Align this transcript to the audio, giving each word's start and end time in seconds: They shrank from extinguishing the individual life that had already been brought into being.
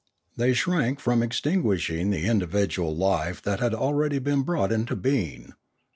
They 0.35 0.53
shrank 0.53 0.99
from 0.99 1.21
extinguishing 1.21 2.09
the 2.09 2.25
individual 2.25 2.95
life 2.97 3.39
that 3.43 3.59
had 3.59 3.75
already 3.75 4.17
been 4.17 4.41
brought 4.41 4.71
into 4.71 4.95
being. 4.95 5.53